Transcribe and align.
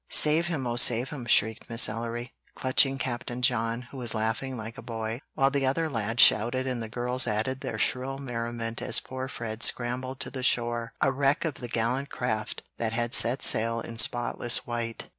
"Save 0.09 0.47
him! 0.47 0.65
oh, 0.65 0.77
save 0.77 1.11
him!" 1.11 1.27
shrieked 1.27 1.69
Miss 1.69 1.87
Ellery, 1.87 2.33
clutching 2.55 2.97
Captain 2.97 3.43
John, 3.43 3.83
who 3.91 3.97
was 3.97 4.15
laughing 4.15 4.57
like 4.57 4.79
a 4.79 4.81
boy, 4.81 5.21
while 5.35 5.51
the 5.51 5.67
other 5.67 5.87
lads 5.87 6.23
shouted 6.23 6.65
and 6.65 6.81
the 6.81 6.89
girls 6.89 7.27
added 7.27 7.61
their 7.61 7.77
shrill 7.77 8.17
merriment 8.17 8.81
as 8.81 8.99
poor 8.99 9.27
Fred 9.27 9.61
scrambled 9.61 10.19
to 10.21 10.31
the 10.31 10.41
shore 10.41 10.93
a 11.01 11.11
wreck 11.11 11.45
of 11.45 11.53
the 11.61 11.67
gallant 11.67 12.09
craft 12.09 12.63
that 12.79 12.93
had 12.93 13.13
set 13.13 13.43
sail 13.43 13.79
in 13.79 13.99
spotless 13.99 14.65
white. 14.65 15.07